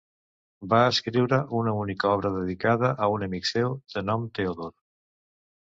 Va 0.71 0.79
escriure 0.93 1.39
una 1.59 1.75
única 1.81 2.15
obra 2.15 2.33
dedicada 2.39 2.93
a 3.09 3.13
un 3.19 3.27
amic 3.29 3.53
seu 3.53 3.79
de 3.97 4.09
nom 4.11 4.29
Teodor. 4.41 4.77